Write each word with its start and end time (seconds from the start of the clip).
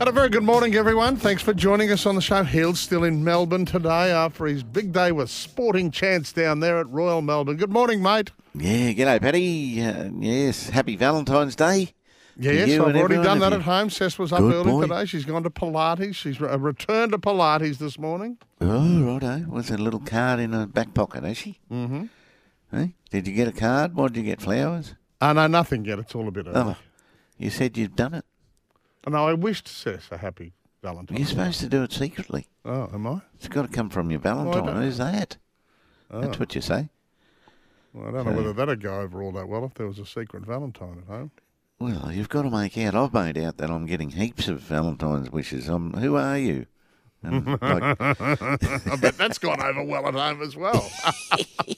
And 0.00 0.08
a 0.08 0.12
very 0.12 0.30
good 0.30 0.42
morning, 0.44 0.74
everyone. 0.76 1.16
Thanks 1.16 1.42
for 1.42 1.52
joining 1.52 1.92
us 1.92 2.06
on 2.06 2.14
the 2.14 2.22
show. 2.22 2.42
Hill's 2.42 2.80
still 2.80 3.04
in 3.04 3.22
Melbourne 3.22 3.66
today 3.66 4.10
after 4.10 4.46
his 4.46 4.62
big 4.62 4.92
day 4.92 5.12
with 5.12 5.28
Sporting 5.28 5.90
Chance 5.90 6.32
down 6.32 6.60
there 6.60 6.78
at 6.78 6.88
Royal 6.88 7.20
Melbourne. 7.20 7.58
Good 7.58 7.70
morning, 7.70 8.02
mate. 8.02 8.30
Yeah, 8.54 8.92
g'day, 8.92 9.20
Paddy. 9.20 9.82
Uh, 9.82 10.08
yes, 10.18 10.70
happy 10.70 10.96
Valentine's 10.96 11.54
Day. 11.54 11.92
Yes, 12.38 12.70
I've 12.80 12.96
already 12.96 13.16
done 13.22 13.40
that 13.40 13.52
at 13.52 13.60
home. 13.60 13.90
Cess 13.90 14.18
was 14.18 14.32
up 14.32 14.38
Good 14.38 14.54
early 14.54 14.70
boy. 14.70 14.82
today. 14.82 15.04
She's 15.04 15.26
gone 15.26 15.42
to 15.42 15.50
Pilates. 15.50 16.14
She's 16.14 16.40
re- 16.40 16.56
returned 16.56 17.12
to 17.12 17.18
Pilates 17.18 17.76
this 17.76 17.98
morning. 17.98 18.38
Oh, 18.62 19.02
righto. 19.02 19.40
What's 19.40 19.70
a 19.70 19.76
little 19.76 20.00
card 20.00 20.40
in 20.40 20.54
her 20.54 20.64
back 20.66 20.94
pocket, 20.94 21.24
has 21.24 21.36
she? 21.36 21.58
Mm-hmm. 21.70 22.06
Hey, 22.74 22.94
did 23.10 23.28
you 23.28 23.34
get 23.34 23.48
a 23.48 23.52
card? 23.52 23.94
What 23.94 24.14
did 24.14 24.20
you 24.20 24.24
get? 24.30 24.40
Flowers? 24.40 24.94
Oh, 25.20 25.34
no, 25.34 25.46
nothing 25.46 25.84
yet. 25.84 25.98
It's 25.98 26.14
all 26.14 26.26
a 26.26 26.30
bit 26.30 26.46
early. 26.46 26.56
Oh, 26.56 26.76
you 27.36 27.50
said 27.50 27.76
you'd 27.76 27.96
done 27.96 28.14
it. 28.14 28.24
No, 29.06 29.26
I 29.26 29.32
wished 29.32 29.66
Cess 29.66 30.08
a 30.10 30.18
happy 30.18 30.52
Valentine. 30.82 31.16
You're 31.18 31.26
supposed 31.26 31.60
to 31.60 31.68
do 31.68 31.82
it 31.82 31.92
secretly. 31.92 32.46
Oh, 32.64 32.90
am 32.92 33.06
I? 33.06 33.22
It's 33.34 33.48
got 33.48 33.62
to 33.62 33.68
come 33.68 33.90
from 33.90 34.10
your 34.10 34.20
Valentine. 34.20 34.76
Who's 34.82 34.98
that? 34.98 35.36
Oh. 36.10 36.20
That's 36.20 36.38
what 36.38 36.54
you 36.54 36.60
say. 36.60 36.88
Well, 37.92 38.08
I 38.08 38.10
don't 38.12 38.26
know 38.26 38.32
whether 38.32 38.52
that'd 38.52 38.82
go 38.82 39.00
over 39.00 39.22
all 39.22 39.32
that 39.32 39.48
well 39.48 39.64
if 39.64 39.74
there 39.74 39.86
was 39.86 39.98
a 39.98 40.06
secret 40.06 40.44
Valentine 40.44 41.02
at 41.02 41.12
home. 41.12 41.30
Well, 41.78 42.12
you've 42.12 42.28
got 42.28 42.42
to 42.42 42.50
make 42.50 42.76
out. 42.78 42.94
I've 42.94 43.14
made 43.14 43.38
out 43.38 43.56
that 43.56 43.70
I'm 43.70 43.86
getting 43.86 44.10
heaps 44.10 44.48
of 44.48 44.60
Valentine's 44.60 45.30
wishes. 45.30 45.66
I'm, 45.68 45.94
who 45.94 46.14
are 46.16 46.38
you? 46.38 46.66
And 47.22 47.46
like, 47.62 48.00
I 48.00 48.96
bet 49.00 49.16
that's 49.16 49.38
gone 49.38 49.62
over 49.62 49.82
well 49.82 50.06
at 50.06 50.14
home 50.14 50.42
as 50.42 50.56
well. 50.56 50.90
uh, 51.06 51.72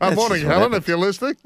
That's 0.00 0.16
morning, 0.16 0.44
Helen, 0.46 0.74
if 0.74 0.86
you're 0.88 0.98
listening. 0.98 1.36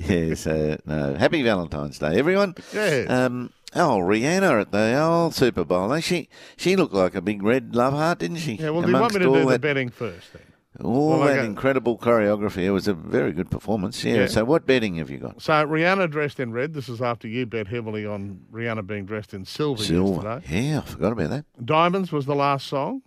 yes, 0.00 0.46
uh, 0.46 0.78
no. 0.86 1.14
Happy 1.14 1.42
Valentine's 1.42 1.98
Day, 1.98 2.18
everyone. 2.18 2.54
Yes. 2.72 3.10
Um, 3.10 3.52
oh, 3.74 3.98
Rihanna 3.98 4.60
at 4.62 4.72
the 4.72 5.00
old 5.00 5.34
Super 5.34 5.64
Bowl. 5.64 5.98
She 6.00 6.28
she 6.56 6.76
looked 6.76 6.94
like 6.94 7.14
a 7.14 7.22
big 7.22 7.42
red 7.42 7.74
love 7.74 7.92
heart, 7.94 8.18
didn't 8.20 8.38
she? 8.38 8.54
yeah, 8.54 8.70
well, 8.70 8.82
do 8.82 8.90
you 8.90 8.98
want 8.98 9.14
me 9.14 9.20
to 9.20 9.24
do 9.24 9.34
all 9.34 9.46
the 9.46 9.58
betting 9.58 9.90
first 9.90 10.32
then? 10.32 10.42
all 10.82 11.20
well, 11.20 11.20
that 11.20 11.44
incredible 11.44 11.96
choreography. 11.96 12.64
It 12.64 12.72
was 12.72 12.88
a 12.88 12.94
very 12.94 13.32
good 13.32 13.48
performance. 13.50 14.02
Yeah. 14.02 14.14
Yeah. 14.14 14.26
So, 14.26 14.44
what 14.44 14.66
betting 14.66 14.96
have 14.96 15.08
you 15.08 15.18
got? 15.18 15.40
So 15.40 15.52
Rihanna 15.52 16.10
dressed 16.10 16.40
in 16.40 16.52
red. 16.52 16.74
This 16.74 16.88
is 16.88 17.00
after 17.00 17.28
you 17.28 17.46
bet 17.46 17.68
heavily 17.68 18.04
on 18.04 18.40
Rihanna 18.52 18.86
being 18.86 19.06
dressed 19.06 19.34
in 19.34 19.44
silver, 19.44 19.82
Silver. 19.82 20.40
yesterday. 20.40 20.68
Yeah, 20.70 20.78
I 20.78 20.82
forgot 20.82 21.12
about 21.12 21.30
that. 21.30 21.44
Diamonds 21.64 22.10
was 22.10 22.26
the 22.26 22.34
last 22.34 22.66
song. 22.66 23.02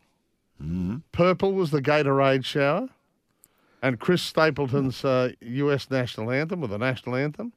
Mm-hmm. 0.61 0.97
Purple 1.11 1.53
was 1.53 1.71
the 1.71 1.81
Gatorade 1.81 2.45
shower. 2.45 2.89
And 3.81 3.99
Chris 3.99 4.23
Stapleton's 4.23 5.05
uh, 5.05 5.33
US 5.41 5.91
national 5.91 6.31
anthem, 6.31 6.63
or 6.63 6.67
the 6.67 6.79
national 6.79 7.15
anthem, 7.15 7.53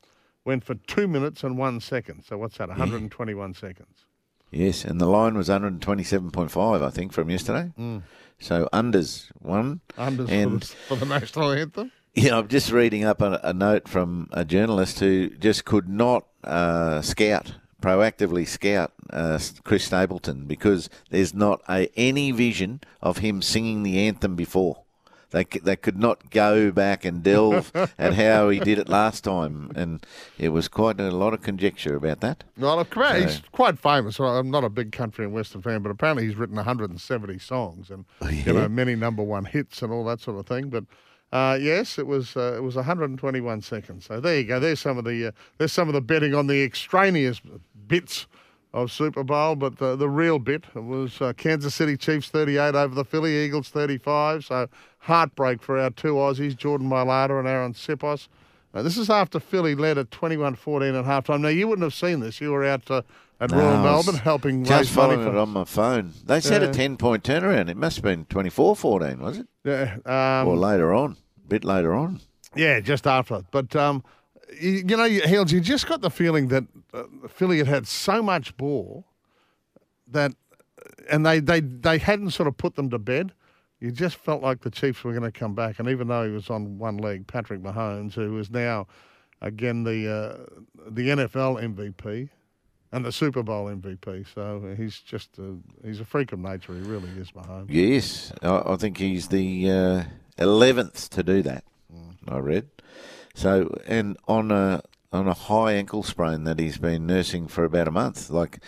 went 0.51 0.65
for 0.65 0.75
two 0.75 1.07
minutes 1.07 1.45
and 1.45 1.57
one 1.57 1.79
second. 1.79 2.25
So 2.25 2.37
what's 2.37 2.59
that, 2.59 2.69
121 2.69 3.55
seconds? 3.55 4.05
Yes, 4.51 4.85
and 4.85 5.01
the 5.01 5.07
line 5.07 5.37
was 5.37 5.49
127.5, 5.49 6.83
I 6.83 6.91
think, 6.91 7.13
from 7.13 7.31
yesterday. 7.31 7.71
So 8.41 8.69
unders 8.73 9.31
one. 9.39 9.81
Unders 9.97 10.29
and 10.29 10.65
for, 10.65 10.67
the, 10.67 10.75
for 10.89 10.97
the 10.97 11.07
national 11.07 11.53
anthem. 11.53 11.93
Yeah, 12.15 12.39
I'm 12.39 12.49
just 12.49 12.73
reading 12.73 13.05
up 13.05 13.23
a, 13.23 13.41
a 13.45 13.53
note 13.53 13.87
from 13.87 14.29
a 14.33 14.45
journalist 14.45 14.99
who 14.99 15.31
just 15.31 15.65
could 15.65 15.89
not 15.89 16.27
uh, 16.43 17.01
scout, 17.03 17.55
proactively 17.81 18.49
scout 18.49 18.93
uh, 19.11 19.39
Chris 19.63 19.85
Stapleton 19.85 20.47
because 20.47 20.91
there's 21.11 21.33
not 21.33 21.63
a, 21.69 21.89
any 21.97 22.33
vision 22.33 22.81
of 23.01 23.19
him 23.19 23.41
singing 23.41 23.85
the 23.85 24.05
anthem 24.09 24.35
before. 24.35 24.83
They, 25.31 25.45
they 25.45 25.77
could 25.77 25.97
not 25.97 26.31
go 26.31 26.71
back 26.71 27.05
and 27.05 27.23
delve 27.23 27.71
at 27.99 28.15
how 28.15 28.49
he 28.49 28.59
did 28.59 28.79
it 28.79 28.89
last 28.89 29.23
time, 29.25 29.71
and 29.75 30.05
it 30.39 30.49
was 30.49 30.69
quite 30.69 31.01
a 31.01 31.11
lot 31.11 31.35
of 31.35 31.43
conjecture 31.43 31.95
about 31.95 32.21
that. 32.21 32.45
Well, 32.59 32.85
he's 33.23 33.41
quite 33.53 33.79
famous. 33.79 34.19
Well, 34.19 34.37
I'm 34.37 34.51
not 34.51 34.65
a 34.65 34.69
big 34.69 34.93
country 34.93 35.25
and 35.25 35.33
western 35.33 35.63
fan, 35.63 35.83
but 35.83 35.91
apparently 35.91 36.27
he's 36.27 36.37
written 36.37 36.57
170 36.57 37.39
songs 37.39 37.91
and 37.91 38.05
you 38.31 38.53
know 38.53 38.69
many 38.69 38.97
number 38.97 39.23
one 39.23 39.45
hits 39.45 39.83
and 39.83 39.93
all 39.93 40.05
that 40.05 40.21
sort 40.21 40.39
of 40.39 40.47
thing. 40.47 40.69
But 40.69 40.85
uh, 41.33 41.59
yes, 41.61 41.99
it 41.99 42.07
was 42.07 42.37
uh, 42.37 42.55
it 42.57 42.63
was 42.63 42.77
121 42.77 43.63
seconds. 43.63 44.07
So 44.07 44.21
there 44.21 44.39
you 44.39 44.45
go. 44.45 44.59
There's 44.59 44.81
some 44.81 44.99
of 44.99 45.05
the 45.05 45.29
uh, 45.29 45.31
there's 45.59 45.73
some 45.73 45.89
of 45.89 45.95
the 45.95 46.01
betting 46.01 46.35
on 46.35 46.49
the 46.49 46.63
extraneous 46.65 47.41
bits 47.87 48.27
of 48.73 48.93
Super 48.93 49.25
Bowl, 49.25 49.57
but 49.57 49.79
the 49.79 49.97
the 49.97 50.09
real 50.09 50.39
bit 50.39 50.65
was 50.75 51.21
uh, 51.21 51.33
Kansas 51.37 51.75
City 51.75 51.97
Chiefs 51.97 52.29
38 52.29 52.75
over 52.75 52.95
the 52.95 53.05
Philly 53.05 53.37
Eagles 53.37 53.69
35. 53.69 54.45
So 54.45 54.69
heartbreak 54.99 55.63
for 55.63 55.79
our 55.79 55.91
two 55.91 56.15
Aussies, 56.15 56.57
Jordan 56.57 56.89
Mailata 56.89 57.39
and 57.39 57.49
Arryn 57.49 57.75
Siposs. 57.75 58.29
Uh, 58.73 58.83
this 58.83 58.97
is 58.97 59.11
after 59.11 59.41
Philly 59.41 59.75
led 59.75 59.99
at 59.99 60.11
21-14 60.11 60.97
at 61.01 61.05
halftime. 61.05 61.41
Now, 61.41 61.49
you 61.49 61.67
wouldn't 61.67 61.83
have 61.83 61.93
seen 61.95 62.21
this. 62.21 62.41
You 62.41 62.53
were 62.53 62.65
out 62.65 62.89
uh, 62.89 63.03
at 63.41 63.51
Royal 63.51 63.83
No, 63.83 63.83
was 63.97 64.07
Melbourne 64.07 64.21
helping 64.23 64.65
Just 64.65 64.91
raise 64.91 64.97
money 64.97 65.21
it 65.21 65.27
on 65.37 65.49
my 65.49 65.65
phone. 65.65 66.13
They 66.25 66.39
said 66.41 66.63
Yeah. 66.63 66.69
a 66.69 66.73
10 66.73 66.97
point 66.97 67.25
turnaround. 67.25 67.69
It 67.69 67.77
must 67.77 67.97
have 67.97 68.05
been 68.05 68.27
24 68.27 68.77
14, 68.77 69.19
was 69.19 69.39
it? 69.39 69.49
Yeah, 69.65 69.97
um, 70.07 70.47
or 70.47 70.57
later 70.57 70.95
on, 70.95 71.17
a 71.45 71.49
bit 71.49 71.65
later 71.65 71.93
on. 71.95 72.21
yeah, 72.55 72.79
just 72.79 73.09
after. 73.09 73.43
But 73.51 73.75
um, 73.75 74.05
you, 74.59 74.85
you 74.87 74.97
know, 74.97 75.09
Hills, 75.09 75.53
you 75.53 75.61
just 75.61 75.87
got 75.87 76.01
the 76.01 76.11
feeling 76.11 76.49
that 76.49 76.65
uh, 76.93 77.05
Philly 77.29 77.59
had 77.59 77.67
had 77.67 77.87
so 77.87 78.23
much 78.23 78.57
ball 78.57 79.05
that, 80.09 80.33
and 81.11 81.25
they, 81.25 81.41
they 81.41 81.61
they 81.61 81.99
hadn't 81.99 82.31
sort 82.31 82.47
of 82.47 82.57
put 82.57 82.77
them 82.77 82.91
to 82.91 82.99
bed. 82.99 83.33
You 83.81 83.91
just 83.91 84.17
felt 84.17 84.43
like 84.43 84.61
the 84.61 84.71
Chiefs 84.71 85.05
were 85.05 85.13
going 85.13 85.31
to 85.31 85.37
come 85.37 85.55
back, 85.55 85.79
and 85.79 85.89
even 85.89 86.09
though 86.09 86.25
he 86.25 86.31
was 86.31 86.51
on 86.51 86.79
one 86.79 86.99
leg, 86.99 87.27
Patrick 87.27 87.63
Mahomes, 87.63 88.15
who 88.15 88.39
is 88.39 88.51
now 88.51 88.87
again 89.41 89.85
the 89.85 90.11
uh, 90.11 90.61
the 90.91 91.09
NFL 91.09 91.63
MVP 91.75 92.29
and 92.93 93.05
the 93.05 93.13
Super 93.13 93.43
Bowl 93.43 93.67
MVP, 93.67 94.27
so 94.35 94.75
he's 94.77 94.99
just 95.01 95.39
a, 95.39 95.57
he's 95.85 96.01
a 96.01 96.05
freak 96.05 96.33
of 96.33 96.41
nature. 96.41 96.75
He 96.75 96.81
really 96.81 97.09
is, 97.11 97.31
Mahomes. 97.31 97.67
Yes, 97.69 98.33
I, 98.43 98.73
I 98.73 98.77
think 98.77 98.99
he's 98.99 99.29
the 99.29 99.71
uh, 99.71 100.03
eleventh 100.39 101.09
to 101.11 101.23
do 101.23 101.43
that. 101.43 101.65
I 102.29 102.39
read. 102.39 102.69
So, 103.35 103.75
and 103.87 104.17
on 104.29 104.51
a 104.51 104.83
on 105.13 105.27
a 105.27 105.35
high 105.35 105.73
ankle 105.73 106.05
sprain 106.05 106.45
that 106.45 106.61
he's 106.61 106.79
been 106.79 107.05
nursing 107.05 107.49
for 107.49 107.65
about 107.65 107.89
a 107.89 107.91
month. 107.91 108.31
Like, 108.31 108.61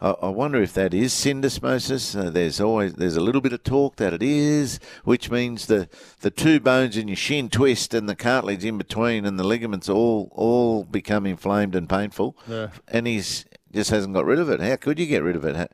I, 0.00 0.10
I 0.10 0.28
wonder 0.28 0.62
if 0.62 0.72
that 0.74 0.94
is 0.94 1.12
syndesmosis. 1.12 2.14
Uh, 2.18 2.30
there's 2.30 2.60
always 2.60 2.94
there's 2.94 3.16
a 3.16 3.20
little 3.20 3.40
bit 3.40 3.52
of 3.52 3.64
talk 3.64 3.96
that 3.96 4.12
it 4.12 4.22
is, 4.22 4.78
which 5.04 5.30
means 5.30 5.66
the 5.66 5.88
the 6.20 6.30
two 6.30 6.60
bones 6.60 6.96
in 6.96 7.08
your 7.08 7.16
shin 7.16 7.48
twist 7.48 7.94
and 7.94 8.08
the 8.08 8.14
cartilage 8.14 8.64
in 8.64 8.78
between 8.78 9.24
and 9.24 9.38
the 9.38 9.44
ligaments 9.44 9.88
all 9.88 10.28
all 10.32 10.84
become 10.84 11.26
inflamed 11.26 11.74
and 11.74 11.88
painful. 11.88 12.36
Yeah. 12.48 12.68
And 12.86 13.06
he's 13.06 13.44
just 13.72 13.90
hasn't 13.90 14.14
got 14.14 14.24
rid 14.24 14.38
of 14.38 14.48
it. 14.48 14.60
How 14.60 14.76
could 14.76 14.98
you 14.98 15.06
get 15.06 15.22
rid 15.22 15.36
of 15.36 15.44
it? 15.44 15.72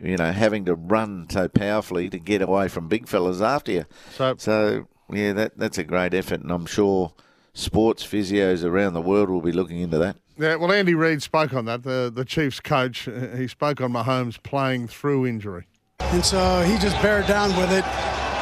You 0.00 0.16
know, 0.16 0.32
having 0.32 0.64
to 0.66 0.74
run 0.74 1.26
so 1.30 1.48
powerfully 1.48 2.08
to 2.10 2.18
get 2.18 2.40
away 2.42 2.68
from 2.68 2.88
big 2.88 3.06
fellas 3.08 3.40
after 3.40 3.72
you. 3.72 3.84
So- 4.12 4.34
so 4.38 4.88
yeah, 5.12 5.32
that 5.32 5.58
that's 5.58 5.78
a 5.78 5.84
great 5.84 6.14
effort, 6.14 6.40
and 6.42 6.50
I'm 6.52 6.66
sure 6.66 7.12
sports 7.54 8.04
physios 8.06 8.64
around 8.64 8.92
the 8.92 9.00
world 9.00 9.30
will 9.30 9.40
be 9.40 9.52
looking 9.52 9.80
into 9.80 9.98
that. 9.98 10.16
Yeah, 10.36 10.56
well, 10.56 10.72
Andy 10.72 10.94
Reid 10.94 11.22
spoke 11.22 11.54
on 11.54 11.64
that. 11.64 11.84
The 11.84 12.12
the 12.14 12.24
Chiefs 12.24 12.60
coach, 12.60 13.08
uh, 13.08 13.28
he 13.36 13.48
spoke 13.48 13.80
on 13.80 13.92
Mahomes 13.92 14.42
playing 14.42 14.88
through 14.88 15.26
injury. 15.26 15.66
And 16.00 16.24
so 16.24 16.62
he 16.62 16.76
just 16.78 17.00
bared 17.00 17.26
down 17.26 17.56
with 17.56 17.72
it 17.72 17.84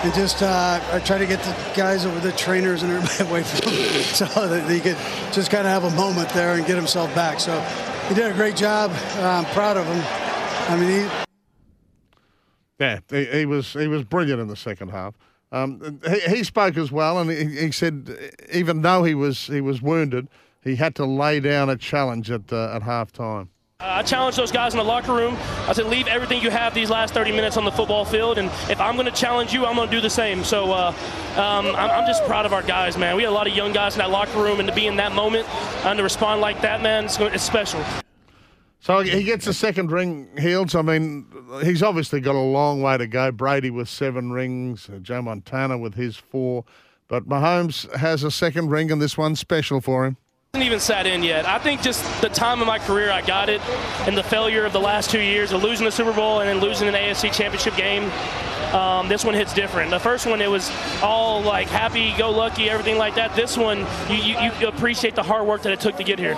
and 0.04 0.12
just 0.14 0.42
uh, 0.42 0.80
I 0.90 0.98
try 1.00 1.18
to 1.18 1.26
get 1.26 1.40
the 1.42 1.54
guys 1.76 2.04
over 2.04 2.18
the 2.18 2.32
trainers 2.32 2.82
and 2.82 2.90
everybody 2.92 3.30
away 3.30 3.42
from 3.44 3.70
him 3.70 4.02
so 4.02 4.48
that 4.48 4.68
he 4.68 4.80
could 4.80 4.96
just 5.32 5.50
kind 5.50 5.66
of 5.66 5.72
have 5.72 5.84
a 5.84 5.96
moment 5.96 6.28
there 6.30 6.54
and 6.54 6.66
get 6.66 6.76
himself 6.76 7.14
back. 7.14 7.38
So 7.38 7.60
he 8.08 8.14
did 8.14 8.30
a 8.30 8.34
great 8.34 8.56
job. 8.56 8.90
Uh, 9.16 9.28
I'm 9.28 9.44
proud 9.54 9.76
of 9.76 9.86
him. 9.86 10.02
I 10.68 10.76
mean, 10.76 11.04
he, 11.04 11.10
Yeah, 12.80 12.98
he, 13.10 13.24
he 13.26 13.46
was 13.46 13.72
he 13.74 13.86
was 13.86 14.02
brilliant 14.04 14.40
in 14.40 14.48
the 14.48 14.56
second 14.56 14.88
half. 14.88 15.14
Um, 15.52 16.00
he, 16.08 16.20
he 16.36 16.44
spoke 16.44 16.76
as 16.76 16.90
well, 16.90 17.18
and 17.18 17.30
he, 17.30 17.44
he 17.44 17.70
said 17.72 18.32
even 18.52 18.82
though 18.82 19.04
he 19.04 19.14
was 19.14 19.46
he 19.46 19.60
was 19.60 19.82
wounded, 19.82 20.28
he 20.62 20.76
had 20.76 20.94
to 20.96 21.04
lay 21.04 21.40
down 21.40 21.68
a 21.68 21.76
challenge 21.76 22.30
at 22.30 22.52
uh, 22.52 22.74
at 22.74 22.82
half 22.82 23.12
time. 23.12 23.50
Uh, 23.82 23.84
I 23.98 24.02
challenged 24.02 24.38
those 24.38 24.52
guys 24.52 24.74
in 24.74 24.78
the 24.78 24.84
locker 24.84 25.12
room. 25.12 25.36
I 25.66 25.72
said, 25.72 25.86
leave 25.86 26.06
everything 26.06 26.40
you 26.40 26.50
have 26.50 26.72
these 26.72 26.88
last 26.88 27.14
30 27.14 27.32
minutes 27.32 27.56
on 27.56 27.64
the 27.64 27.72
football 27.72 28.04
field, 28.04 28.38
and 28.38 28.48
if 28.70 28.80
I'm 28.80 28.94
going 28.94 29.06
to 29.06 29.12
challenge 29.12 29.52
you, 29.52 29.66
I'm 29.66 29.74
going 29.74 29.90
to 29.90 29.94
do 29.94 30.00
the 30.00 30.08
same. 30.08 30.44
So 30.44 30.72
uh, 30.72 30.94
um, 31.36 31.66
I'm, 31.66 31.90
I'm 31.90 32.06
just 32.06 32.24
proud 32.24 32.46
of 32.46 32.52
our 32.52 32.62
guys, 32.62 32.96
man. 32.96 33.16
We 33.16 33.24
had 33.24 33.30
a 33.30 33.34
lot 33.34 33.48
of 33.48 33.54
young 33.54 33.72
guys 33.72 33.94
in 33.94 33.98
that 33.98 34.10
locker 34.10 34.40
room, 34.40 34.60
and 34.60 34.68
to 34.68 34.74
be 34.74 34.86
in 34.86 34.96
that 34.96 35.12
moment 35.12 35.48
and 35.84 35.96
to 35.96 36.02
respond 36.02 36.40
like 36.40 36.62
that, 36.62 36.80
man, 36.80 37.06
it's, 37.06 37.18
it's 37.18 37.42
special. 37.42 37.84
So 38.82 38.98
he 38.98 39.22
gets 39.22 39.46
a 39.46 39.54
second 39.54 39.92
ring, 39.92 40.28
Heels. 40.36 40.74
I 40.74 40.82
mean, 40.82 41.24
he's 41.62 41.84
obviously 41.84 42.18
got 42.18 42.34
a 42.34 42.40
long 42.40 42.82
way 42.82 42.98
to 42.98 43.06
go. 43.06 43.30
Brady 43.30 43.70
with 43.70 43.88
seven 43.88 44.32
rings, 44.32 44.90
uh, 44.92 44.98
Joe 44.98 45.22
Montana 45.22 45.78
with 45.78 45.94
his 45.94 46.16
four. 46.16 46.64
But 47.06 47.28
Mahomes 47.28 47.88
has 47.94 48.24
a 48.24 48.30
second 48.30 48.70
ring, 48.70 48.90
and 48.90 49.00
this 49.00 49.16
one's 49.16 49.38
special 49.38 49.80
for 49.80 50.04
him. 50.04 50.16
Hasn't 50.52 50.66
even 50.66 50.80
sat 50.80 51.06
in 51.06 51.22
yet. 51.22 51.46
I 51.46 51.60
think 51.60 51.80
just 51.80 52.02
the 52.22 52.28
time 52.28 52.60
of 52.60 52.66
my 52.66 52.80
career 52.80 53.12
I 53.12 53.22
got 53.22 53.48
it, 53.48 53.60
and 54.08 54.18
the 54.18 54.22
failure 54.24 54.64
of 54.64 54.72
the 54.72 54.80
last 54.80 55.10
two 55.10 55.20
years 55.20 55.52
of 55.52 55.62
losing 55.62 55.84
the 55.84 55.92
Super 55.92 56.12
Bowl 56.12 56.40
and 56.40 56.48
then 56.48 56.58
losing 56.58 56.88
an 56.88 56.94
AFC 56.94 57.32
Championship 57.32 57.76
game. 57.76 58.10
Um, 58.74 59.06
this 59.06 59.24
one 59.24 59.34
hits 59.34 59.54
different. 59.54 59.92
The 59.92 60.00
first 60.00 60.26
one, 60.26 60.40
it 60.40 60.50
was 60.50 60.72
all 61.02 61.40
like 61.40 61.68
happy, 61.68 62.16
go 62.18 62.32
lucky, 62.32 62.68
everything 62.68 62.98
like 62.98 63.14
that. 63.14 63.36
This 63.36 63.56
one, 63.56 63.86
you, 64.08 64.16
you, 64.16 64.50
you 64.58 64.66
appreciate 64.66 65.14
the 65.14 65.22
hard 65.22 65.46
work 65.46 65.62
that 65.62 65.72
it 65.72 65.78
took 65.78 65.96
to 65.98 66.04
get 66.04 66.18
here. 66.18 66.36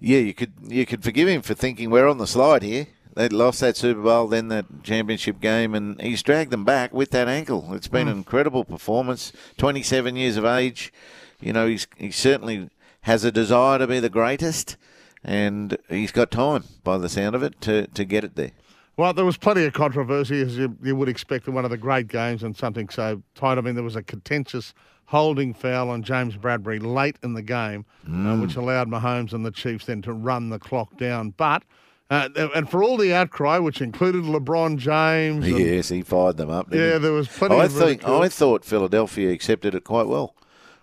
Yeah, 0.00 0.18
you 0.18 0.34
could 0.34 0.52
you 0.66 0.86
could 0.86 1.02
forgive 1.02 1.28
him 1.28 1.42
for 1.42 1.54
thinking 1.54 1.90
we're 1.90 2.06
on 2.08 2.18
the 2.18 2.26
slide 2.26 2.62
here. 2.62 2.86
They 3.14 3.28
lost 3.28 3.60
that 3.60 3.76
Super 3.76 4.00
Bowl, 4.00 4.28
then 4.28 4.46
that 4.48 4.84
championship 4.84 5.40
game, 5.40 5.74
and 5.74 6.00
he's 6.00 6.22
dragged 6.22 6.52
them 6.52 6.64
back 6.64 6.92
with 6.92 7.10
that 7.10 7.26
ankle. 7.26 7.74
It's 7.74 7.88
been 7.88 8.06
hmm. 8.06 8.12
an 8.12 8.16
incredible 8.18 8.64
performance. 8.64 9.32
Twenty-seven 9.56 10.14
years 10.14 10.36
of 10.36 10.44
age, 10.44 10.92
you 11.40 11.52
know, 11.52 11.66
he's 11.66 11.88
he 11.96 12.12
certainly 12.12 12.70
has 13.02 13.24
a 13.24 13.32
desire 13.32 13.78
to 13.78 13.88
be 13.88 13.98
the 13.98 14.08
greatest, 14.08 14.76
and 15.24 15.76
he's 15.88 16.12
got 16.12 16.30
time, 16.30 16.64
by 16.84 16.96
the 16.98 17.08
sound 17.08 17.34
of 17.34 17.42
it, 17.42 17.60
to 17.62 17.88
to 17.88 18.04
get 18.04 18.22
it 18.22 18.36
there. 18.36 18.52
Well, 18.96 19.12
there 19.12 19.24
was 19.24 19.36
plenty 19.36 19.64
of 19.64 19.72
controversy, 19.72 20.40
as 20.42 20.58
you, 20.58 20.76
you 20.82 20.96
would 20.96 21.08
expect 21.08 21.46
in 21.46 21.54
one 21.54 21.64
of 21.64 21.70
the 21.70 21.76
great 21.76 22.08
games 22.08 22.42
and 22.42 22.56
something 22.56 22.88
so 22.88 23.22
tight. 23.36 23.56
I 23.56 23.60
mean, 23.60 23.76
there 23.76 23.84
was 23.84 23.94
a 23.94 24.02
contentious 24.02 24.74
holding 25.08 25.54
foul 25.54 25.88
on 25.90 26.02
James 26.02 26.36
Bradberry 26.36 26.80
late 26.82 27.16
in 27.22 27.32
the 27.34 27.42
game, 27.42 27.84
uh, 28.06 28.36
which 28.36 28.56
allowed 28.56 28.88
Mahomes 28.88 29.32
and 29.32 29.44
the 29.44 29.50
Chiefs 29.50 29.86
then 29.86 30.02
to 30.02 30.12
run 30.12 30.50
the 30.50 30.58
clock 30.58 30.96
down. 30.98 31.30
But, 31.30 31.62
uh, 32.10 32.28
and 32.54 32.70
for 32.70 32.82
all 32.82 32.96
the 32.98 33.14
outcry, 33.14 33.58
which 33.58 33.80
included 33.80 34.24
LeBron 34.24 34.76
James. 34.76 35.46
and- 35.46 35.58
Yes, 35.58 35.88
he 35.88 36.02
fired 36.02 36.36
them 36.36 36.50
up. 36.50 36.72
Yeah, 36.72 36.94
he? 36.94 36.98
there 36.98 37.12
was 37.12 37.26
plenty 37.26 37.56
I 37.56 37.64
of 37.64 37.72
think 37.72 38.02
ridicule. 38.02 38.22
I 38.22 38.28
thought 38.28 38.64
Philadelphia 38.66 39.30
accepted 39.30 39.74
it 39.74 39.84
quite 39.84 40.06
well. 40.08 40.34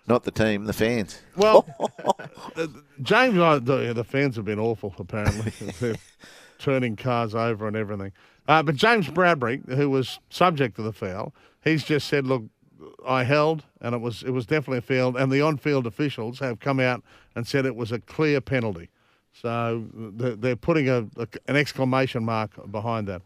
Not 0.08 0.24
the 0.24 0.30
team, 0.32 0.64
the 0.64 0.72
fans. 0.72 1.20
Well, 1.36 1.64
uh, 2.56 2.66
James, 3.02 3.38
uh, 3.38 3.58
the, 3.60 3.92
the 3.92 4.04
fans 4.04 4.36
have 4.36 4.44
been 4.44 4.58
awful, 4.60 4.92
apparently. 4.98 5.52
They're 5.80 5.96
turning 6.58 6.96
cars 6.96 7.34
over 7.34 7.66
and 7.68 7.76
everything. 7.76 8.12
Uh, 8.48 8.62
but 8.64 8.74
James 8.76 9.08
Bradberry, 9.08 9.68
who 9.68 9.88
was 9.90 10.18
subject 10.30 10.76
to 10.76 10.82
the 10.82 10.92
foul, 10.92 11.32
he's 11.62 11.82
just 11.84 12.06
said, 12.08 12.26
look, 12.26 12.44
I 13.06 13.24
held, 13.24 13.64
and 13.80 13.94
it 13.94 14.00
was 14.00 14.22
it 14.22 14.30
was 14.30 14.46
definitely 14.46 14.78
a 14.78 14.82
field. 14.82 15.16
and 15.16 15.30
the 15.32 15.40
on-field 15.40 15.86
officials 15.86 16.38
have 16.40 16.60
come 16.60 16.80
out 16.80 17.02
and 17.34 17.46
said 17.46 17.64
it 17.66 17.76
was 17.76 17.92
a 17.92 17.98
clear 18.00 18.40
penalty. 18.40 18.90
So 19.32 19.84
they're, 19.94 20.34
they're 20.36 20.56
putting 20.56 20.88
a, 20.88 21.06
a- 21.18 21.28
an 21.46 21.56
exclamation 21.56 22.24
mark 22.24 22.50
behind 22.70 23.06
that. 23.08 23.22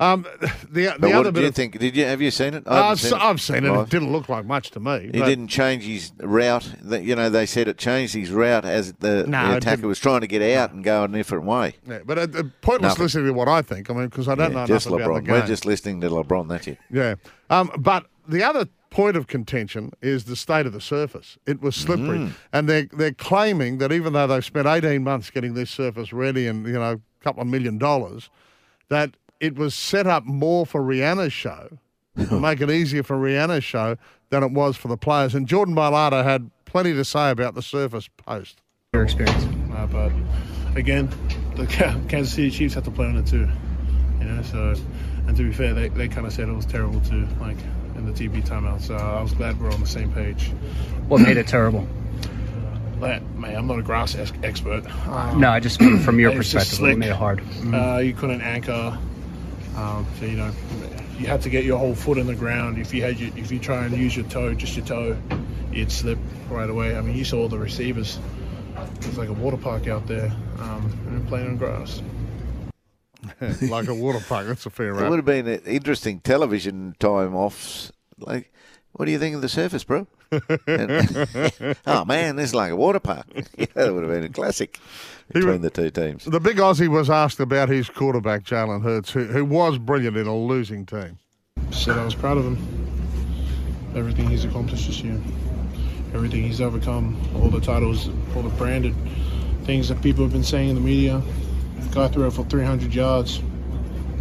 Um, 0.00 0.24
the 0.70 0.94
the 0.98 1.08
what 1.08 1.12
other 1.16 1.24
did 1.24 1.34
bit 1.34 1.40
you 1.42 1.48
of, 1.48 1.54
think? 1.56 1.78
Did 1.80 1.96
you 1.96 2.04
have 2.04 2.20
you 2.22 2.30
seen 2.30 2.54
it? 2.54 2.62
I 2.66 2.70
Uh, 2.70 2.74
haven't 2.74 2.90
I've, 2.92 3.00
seen 3.00 3.12
I've 3.14 3.40
seen 3.40 3.64
it. 3.64 3.80
It 3.82 3.90
didn't 3.90 4.12
look 4.12 4.28
like 4.28 4.44
much 4.46 4.70
to 4.72 4.80
me. 4.80 5.10
He 5.12 5.20
didn't 5.20 5.48
change 5.48 5.82
his 5.82 6.12
route. 6.20 6.72
You 6.88 7.16
know, 7.16 7.28
they 7.28 7.46
said 7.46 7.66
it 7.66 7.78
changed 7.78 8.14
his 8.14 8.30
route 8.30 8.64
as 8.64 8.92
the, 9.00 9.26
No, 9.26 9.48
the 9.50 9.56
attacker 9.56 9.88
was 9.88 9.98
trying 9.98 10.20
to 10.20 10.28
get 10.28 10.40
out 10.56 10.72
and 10.72 10.84
go 10.84 11.02
a 11.02 11.08
different 11.08 11.46
way. 11.46 11.74
Yeah, 11.84 11.98
but 12.06 12.16
uh, 12.16 12.22
uh, 12.22 12.42
pointless 12.60 12.90
Nothing. 12.92 13.02
listening 13.04 13.26
to 13.26 13.32
what 13.32 13.48
I 13.48 13.60
think. 13.62 13.90
I 13.90 13.94
mean, 13.94 14.04
because 14.06 14.28
I 14.28 14.36
don't 14.36 14.52
Yeah, 14.52 14.60
know 14.60 14.66
just 14.66 14.86
enough 14.86 15.00
about 15.00 15.14
the 15.14 15.20
LeBron. 15.22 15.24
game. 15.24 15.34
We're 15.34 15.46
just 15.48 15.66
listening 15.66 16.00
to 16.02 16.10
LeBron. 16.10 16.48
That's 16.48 16.68
it. 16.68 16.78
Yeah. 16.92 17.16
Um, 17.50 17.72
but 17.78 18.06
the 18.28 18.44
other 18.44 18.68
point 18.90 19.16
of 19.16 19.26
contention 19.26 19.92
is 20.00 20.24
the 20.24 20.36
state 20.36 20.66
of 20.66 20.72
the 20.72 20.80
surface. 20.80 21.38
It 21.46 21.60
was 21.60 21.76
slippery. 21.76 22.18
Mm. 22.18 22.32
And 22.52 22.68
they're, 22.68 22.88
they're 22.92 23.12
claiming 23.12 23.78
that 23.78 23.92
even 23.92 24.12
though 24.12 24.26
they've 24.26 24.44
spent 24.44 24.66
18 24.66 25.02
months 25.02 25.30
getting 25.30 25.54
this 25.54 25.70
surface 25.70 26.12
ready 26.12 26.46
and, 26.46 26.66
you 26.66 26.74
know, 26.74 26.92
a 26.92 27.24
couple 27.24 27.42
of 27.42 27.48
million 27.48 27.78
dollars, 27.78 28.30
that 28.88 29.16
it 29.40 29.56
was 29.56 29.74
set 29.74 30.06
up 30.06 30.24
more 30.24 30.66
for 30.66 30.82
Rihanna's 30.82 31.32
show, 31.32 31.78
to 32.16 32.40
make 32.40 32.60
it 32.60 32.70
easier 32.70 33.02
for 33.02 33.16
Rihanna's 33.16 33.64
show 33.64 33.96
than 34.30 34.42
it 34.42 34.52
was 34.52 34.76
for 34.76 34.88
the 34.88 34.96
players. 34.96 35.34
And 35.34 35.46
Jordan 35.46 35.74
Mailata 35.74 36.24
had 36.24 36.50
plenty 36.64 36.92
to 36.94 37.04
say 37.04 37.30
about 37.30 37.54
the 37.54 37.62
surface 37.62 38.08
post. 38.16 38.60
your 38.92 39.04
experience? 39.04 39.44
Uh, 39.74 39.86
but 39.86 40.12
again, 40.76 41.08
the 41.56 41.66
Kansas 42.08 42.34
City 42.34 42.50
Chiefs 42.50 42.74
have 42.74 42.84
to 42.84 42.90
play 42.90 43.06
on 43.06 43.16
it 43.16 43.26
too. 43.26 43.48
You 44.18 44.24
know, 44.24 44.42
so 44.42 44.74
and 45.28 45.36
to 45.36 45.42
be 45.42 45.52
fair, 45.52 45.74
they, 45.74 45.88
they 45.88 46.08
kind 46.08 46.26
of 46.26 46.32
said 46.32 46.48
it 46.48 46.52
was 46.52 46.66
terrible 46.66 47.00
too, 47.00 47.28
like 47.40 47.58
in 47.98 48.06
the 48.06 48.12
TV 48.12 48.42
timeout. 48.46 48.80
So 48.80 48.94
I 48.96 49.20
was 49.20 49.32
glad 49.32 49.60
we're 49.60 49.70
on 49.72 49.80
the 49.80 49.86
same 49.86 50.12
page. 50.12 50.50
What 51.08 51.20
made 51.20 51.36
it 51.36 51.46
terrible? 51.46 51.86
But 53.00 53.22
man, 53.36 53.54
I'm 53.56 53.66
not 53.66 53.78
a 53.78 53.82
grass 53.82 54.14
ex- 54.16 54.32
expert. 54.42 54.84
Um, 55.06 55.40
No, 55.40 55.50
I 55.50 55.60
just 55.60 55.78
from, 55.80 56.18
your 56.20 56.32
perspective, 56.32 56.74
slick. 56.78 56.98
made 56.98 57.10
it 57.10 57.16
hard? 57.16 57.40
Uh, 57.72 57.98
you 57.98 58.12
couldn't 58.12 58.40
anchor. 58.40 58.98
Um, 59.76 60.06
so 60.18 60.24
you 60.26 60.36
know, 60.36 60.50
you 61.18 61.26
had 61.26 61.42
to 61.42 61.50
get 61.50 61.64
your 61.64 61.78
whole 61.78 61.94
foot 61.94 62.18
in 62.18 62.26
the 62.26 62.34
ground. 62.34 62.78
If 62.78 62.92
you 62.92 63.02
had 63.02 63.20
your, 63.20 63.30
if 63.36 63.52
you 63.52 63.58
try 63.60 63.84
and 63.84 63.96
use 63.96 64.16
your 64.16 64.26
toe, 64.26 64.54
just 64.54 64.76
your 64.76 64.84
toe, 64.86 65.16
you'd 65.72 65.92
slip 65.92 66.18
right 66.50 66.68
away. 66.68 66.96
I 66.96 67.00
mean, 67.00 67.16
you 67.16 67.24
saw 67.24 67.46
the 67.48 67.58
receivers. 67.58 68.18
It 69.00 69.06
was 69.06 69.18
like 69.18 69.28
a 69.28 69.32
water 69.32 69.56
park 69.56 69.86
out 69.86 70.06
there, 70.08 70.32
um, 70.60 70.90
and 71.08 71.26
playing 71.28 71.46
on 71.48 71.56
grass. 71.56 72.02
like 73.62 73.88
a 73.88 73.94
water 73.94 74.20
park. 74.28 74.46
That's 74.46 74.66
a 74.66 74.70
fair 74.70 74.92
round. 74.92 75.06
It 75.06 75.10
would 75.10 75.18
have 75.18 75.24
been 75.24 75.46
an 75.48 75.60
interesting 75.66 76.20
television 76.20 76.94
time 76.98 77.34
offs. 77.34 77.92
Like, 78.18 78.52
what 78.92 79.04
do 79.06 79.12
you 79.12 79.18
think 79.18 79.34
of 79.36 79.42
the 79.42 79.48
surface, 79.48 79.84
bro? 79.84 80.06
And- 80.66 81.76
oh 81.86 82.04
man, 82.04 82.36
this 82.36 82.50
is 82.50 82.54
like 82.54 82.72
a 82.72 82.76
water 82.76 83.00
park. 83.00 83.26
yeah, 83.56 83.66
that 83.74 83.94
would 83.94 84.02
have 84.02 84.12
been 84.12 84.24
a 84.24 84.28
classic 84.28 84.78
between 85.32 85.62
the 85.62 85.70
two 85.70 85.90
teams. 85.90 86.24
The 86.24 86.40
big 86.40 86.56
Aussie 86.58 86.88
was 86.88 87.08
asked 87.08 87.40
about 87.40 87.68
his 87.68 87.88
quarterback, 87.88 88.44
Jalen 88.44 88.82
Hurts, 88.82 89.10
who, 89.12 89.24
who 89.24 89.44
was 89.44 89.78
brilliant 89.78 90.16
in 90.16 90.26
a 90.26 90.36
losing 90.36 90.84
team. 90.86 91.18
Said 91.70 91.98
I 91.98 92.04
was 92.04 92.14
proud 92.14 92.38
of 92.38 92.44
him. 92.44 92.56
Everything 93.96 94.28
he's 94.28 94.44
accomplished 94.44 94.86
this 94.86 95.00
year, 95.00 95.20
everything 96.14 96.42
he's 96.42 96.60
overcome, 96.60 97.18
all 97.36 97.48
the 97.48 97.60
titles, 97.60 98.08
all 98.36 98.42
the 98.42 98.48
branded 98.50 98.94
things 99.64 99.88
that 99.88 100.00
people 100.02 100.24
have 100.24 100.32
been 100.32 100.44
saying 100.44 100.70
in 100.70 100.74
the 100.74 100.80
media. 100.80 101.22
Guy 101.92 102.08
threw 102.08 102.26
it 102.26 102.32
for 102.32 102.44
300 102.44 102.94
yards, 102.94 103.40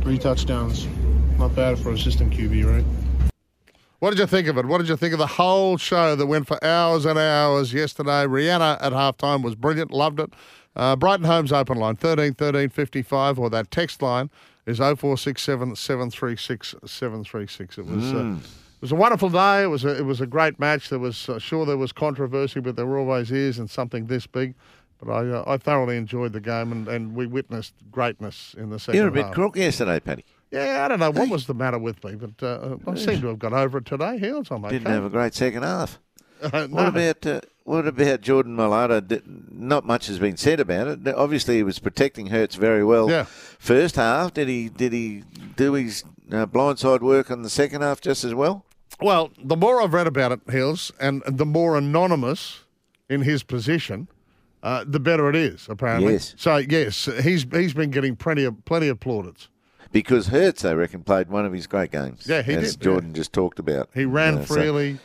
three 0.01 0.17
touchdowns. 0.17 0.87
Not 1.37 1.55
bad 1.55 1.77
for 1.77 1.91
a 1.91 1.97
system 1.97 2.31
QB, 2.31 2.65
right? 2.65 3.31
What 3.99 4.11
did 4.11 4.19
you 4.19 4.27
think 4.27 4.47
of 4.47 4.57
it? 4.57 4.65
What 4.65 4.77
did 4.77 4.89
you 4.89 4.97
think 4.97 5.13
of 5.13 5.19
the 5.19 5.27
whole 5.27 5.77
show 5.77 6.15
that 6.15 6.25
went 6.25 6.47
for 6.47 6.63
hours 6.63 7.05
and 7.05 7.17
hours 7.17 7.73
yesterday? 7.73 8.25
Rihanna 8.25 8.77
at 8.79 8.93
halftime 8.93 9.43
was 9.43 9.55
brilliant, 9.55 9.91
loved 9.91 10.19
it. 10.19 10.31
Uh, 10.75 10.95
Brighton 10.95 11.25
Homes 11.25 11.51
open 11.51 11.77
line 11.77 11.95
13 11.95 12.35
13 12.35 12.69
55 12.69 13.39
or 13.39 13.49
that 13.49 13.71
text 13.71 14.01
line 14.03 14.29
is 14.67 14.77
0467 14.77 15.75
736 15.75 16.75
736. 16.85 17.77
It 17.77 17.85
was. 17.85 18.13
Uh, 18.13 18.35
it 18.77 18.81
was 18.81 18.91
a 18.91 18.95
wonderful 18.95 19.29
day. 19.29 19.63
It 19.63 19.67
was 19.67 19.83
a, 19.85 19.97
it 19.97 20.05
was 20.05 20.21
a 20.21 20.27
great 20.27 20.59
match. 20.59 20.89
There 20.89 20.99
was 20.99 21.27
uh, 21.27 21.39
sure 21.39 21.65
there 21.65 21.77
was 21.77 21.91
controversy, 21.91 22.59
but 22.59 22.75
there 22.75 22.95
always 22.95 23.31
is 23.31 23.57
in 23.57 23.67
something 23.67 24.05
this 24.05 24.27
big. 24.27 24.53
But 24.99 25.11
I 25.11 25.29
uh, 25.29 25.43
I 25.47 25.57
thoroughly 25.57 25.97
enjoyed 25.97 26.33
the 26.33 26.39
game, 26.39 26.71
and, 26.71 26.87
and 26.87 27.15
we 27.15 27.27
witnessed 27.27 27.73
greatness 27.91 28.55
in 28.57 28.69
the 28.69 28.77
2nd 28.77 28.93
You 28.95 29.01
were 29.03 29.07
a 29.07 29.11
bit 29.11 29.25
half. 29.25 29.33
crook 29.33 29.55
yesterday, 29.57 29.99
Paddy. 29.99 30.25
Yeah, 30.51 30.83
I 30.85 30.87
don't 30.87 30.99
know 30.99 31.11
what 31.11 31.29
was 31.29 31.45
the 31.45 31.53
matter 31.53 31.77
with 31.77 32.03
me, 32.05 32.15
but 32.15 32.41
uh, 32.41 32.77
I 32.87 32.95
seem 32.95 33.19
to 33.21 33.27
have 33.27 33.39
got 33.39 33.51
over 33.53 33.79
it 33.79 33.85
today. 33.85 34.17
Heels, 34.17 34.47
I'm 34.49 34.63
okay. 34.63 34.77
Didn't 34.79 34.93
have 34.93 35.03
a 35.03 35.09
great 35.09 35.33
second 35.33 35.63
half. 35.63 35.99
Uh, 36.39 36.67
What 36.67 36.87
about 36.87 37.25
uh, 37.25 37.41
what 37.63 37.87
about 37.87 38.21
Jordan 38.21 38.55
Mailata? 38.55 39.23
Not 39.51 39.85
much 39.87 40.05
has 40.05 40.19
been 40.19 40.37
said 40.37 40.59
about 40.59 40.87
it. 40.87 41.07
Obviously, 41.15 41.55
he 41.55 41.63
was 41.63 41.79
protecting 41.79 42.27
Hurts 42.27 42.53
very 42.53 42.83
well. 42.83 43.09
Yeah. 43.09 43.23
First 43.23 43.95
half, 43.95 44.35
did 44.35 44.47
he 44.47 44.69
did 44.69 44.93
he 44.93 45.23
do 45.55 45.73
his 45.73 46.03
uh, 46.31 46.45
blindside 46.45 47.01
work 47.01 47.31
on 47.31 47.41
the 47.41 47.49
second 47.49 47.81
half 47.81 48.01
just 48.01 48.23
as 48.23 48.35
well? 48.35 48.65
Well, 49.01 49.31
the 49.43 49.57
more 49.57 49.81
I've 49.81 49.93
read 49.95 50.05
about 50.05 50.31
it, 50.31 50.41
Hills, 50.47 50.91
and 50.99 51.23
the 51.25 51.43
more 51.45 51.75
anonymous 51.75 52.59
in 53.09 53.23
his 53.23 53.41
position, 53.41 54.07
uh, 54.67 54.83
the 54.85 54.99
better 54.99 55.29
it 55.29 55.35
is. 55.35 55.67
Apparently, 55.69 56.13
Yes. 56.13 56.35
So 56.37 56.57
yes, 56.57 57.05
he's 57.23 57.45
he's 57.51 57.73
been 57.73 57.91
getting 57.91 58.15
plenty 58.15 58.43
of 58.43 58.63
plenty 58.65 58.87
of 58.89 58.99
plaudits. 58.99 59.47
Because 59.91 60.27
Hurts, 60.27 60.65
I 60.65 60.73
reckon, 60.73 61.03
played 61.03 61.29
one 61.29 61.45
of 61.45 61.53
his 61.53 61.65
great 61.65 61.91
games. 61.91 62.27
Yeah, 62.27 62.41
he 62.41 62.53
as 62.53 62.75
did, 62.75 62.81
Jordan 62.83 63.13
just 63.13 63.31
talked 63.31 63.57
about. 63.57 63.89
He 63.93 64.03
ran 64.03 64.39
Uh, 64.39 64.45
so 64.45 64.53
freely. 64.55 64.99